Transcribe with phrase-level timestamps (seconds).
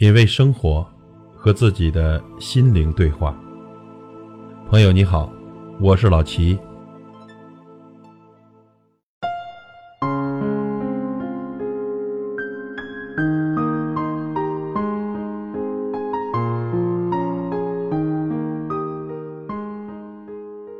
[0.00, 0.86] 品味生活，
[1.34, 3.36] 和自己的心灵对话。
[4.68, 5.28] 朋友你好，
[5.80, 6.56] 我是老齐。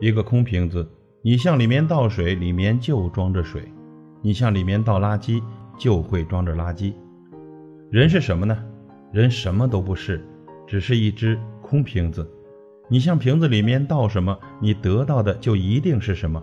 [0.00, 0.88] 一个空瓶子，
[1.20, 3.60] 你向里面倒水，里面就装着水；
[4.22, 5.42] 你向里面倒垃圾，
[5.76, 6.94] 就会装着垃圾。
[7.90, 8.56] 人是什么呢？
[9.12, 10.26] 人什么都不是，
[10.66, 12.26] 只是一只空瓶子。
[12.88, 16.42] 你向瓶子里面倒什么，你得到的就一定是什么。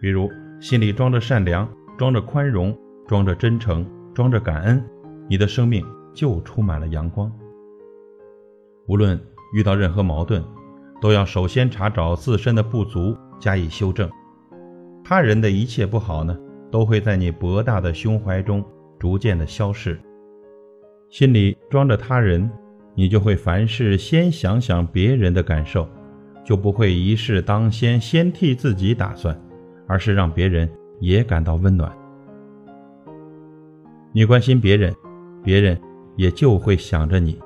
[0.00, 1.68] 比如，心里装着善良，
[1.98, 2.74] 装着宽容，
[3.06, 4.82] 装着真诚，装着感恩，
[5.28, 7.30] 你的生命就充满了阳光。
[8.86, 9.20] 无论
[9.52, 10.42] 遇到任何矛盾，
[11.02, 14.10] 都要首先查找自身的不足，加以修正。
[15.04, 16.34] 他人的一切不好呢，
[16.70, 18.64] 都会在你博大的胸怀中
[18.98, 20.00] 逐渐的消逝。
[21.14, 22.50] 心里装着他人，
[22.96, 25.88] 你就会凡事先想想别人的感受，
[26.44, 29.40] 就不会一事当先先替自己打算，
[29.86, 31.96] 而是让别人也感到温暖。
[34.12, 34.92] 你关心别人，
[35.44, 35.80] 别人
[36.16, 37.38] 也就会想着你，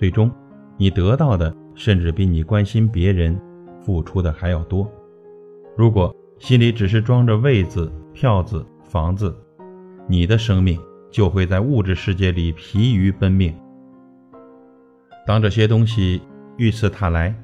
[0.00, 0.28] 最终
[0.76, 3.40] 你得到的甚至比你关心别人
[3.84, 4.84] 付出的还要多。
[5.76, 9.32] 如果心里只是装着位子、票子、房子，
[10.08, 10.76] 你的生命。
[11.16, 13.54] 就会在物质世界里疲于奔命。
[15.26, 16.20] 当这些东西
[16.58, 17.34] 遇刺踏来，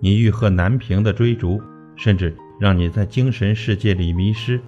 [0.00, 1.62] 你欲壑难平的追逐，
[1.94, 4.60] 甚至让你在精神世界里迷失。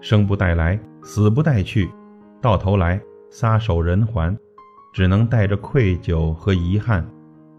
[0.00, 1.90] 生不带来，死不带去，
[2.40, 4.34] 到头来撒手人寰，
[4.94, 7.06] 只能带着愧疚和遗憾，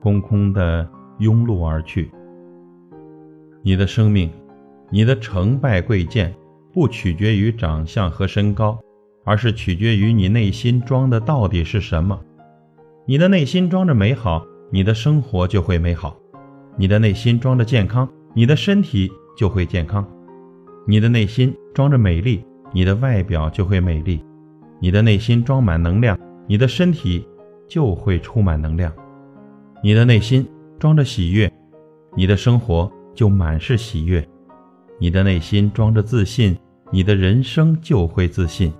[0.01, 0.83] 空空的
[1.19, 2.11] 庸碌而去。
[3.61, 4.31] 你的生命，
[4.89, 6.33] 你的成败贵贱，
[6.73, 8.79] 不取决于长相和身高。
[9.23, 12.19] 而是取决于你内心装的到底是什么。
[13.05, 16.15] 你的内心装着美好，你的生活就会美好；
[16.77, 20.03] 你的内心装着健康，你的身体就会健康；
[20.87, 24.19] 你的内心装着美丽，你的外表就会美丽；
[24.79, 26.17] 你的内心装满能量，
[26.47, 27.27] 你的身体
[27.67, 28.91] 就会充满能量；
[29.83, 30.47] 你的内心
[30.79, 31.51] 装着喜悦，
[32.15, 34.21] 你的生活就满是喜悦；
[34.99, 36.57] 你的内心装着自信，
[36.91, 38.71] 你的人生就会自信。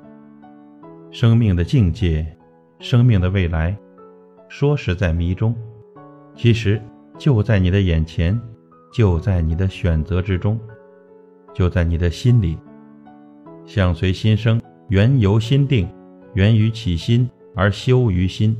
[1.11, 2.25] 生命的境界，
[2.79, 3.77] 生命的未来，
[4.47, 5.53] 说是在迷中，
[6.33, 6.81] 其实
[7.17, 8.39] 就在你的眼前，
[8.93, 10.57] 就在你的选择之中，
[11.53, 12.57] 就在你的心里。
[13.65, 15.85] 相随心生，缘由心定，
[16.33, 18.57] 源于起心而修于心。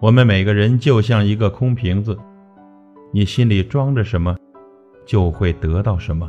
[0.00, 2.18] 我们每个人就像一个空瓶子，
[3.12, 4.36] 你心里装着什么，
[5.06, 6.28] 就会得到什么。